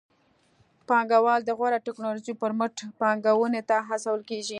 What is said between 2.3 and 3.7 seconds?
پر مټ پانګونې